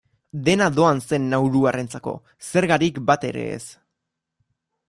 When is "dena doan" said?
0.45-1.01